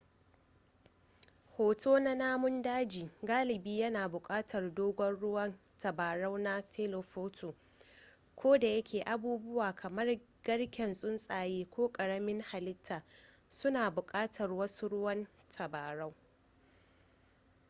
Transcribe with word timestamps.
hoto 1.57 1.99
na 1.99 2.15
namun 2.15 2.61
daji 2.61 3.09
galibi 3.23 3.79
yana 3.79 4.07
buƙatar 4.09 4.75
dogon 4.75 5.15
ruwan 5.19 5.53
tabarau 5.77 6.37
na 6.37 6.61
telephoto 6.61 7.55
kodayake 8.35 9.01
abubuwa 9.03 9.75
kamar 9.75 10.19
garken 10.43 10.91
tsuntsaye 10.93 11.65
ko 11.71 11.89
ƙaramin 11.91 12.41
halitta 12.41 13.03
suna 13.49 13.89
buƙatar 13.91 14.51
wasu 14.51 14.89
ruwan 14.89 15.27
tabarau 15.49 16.13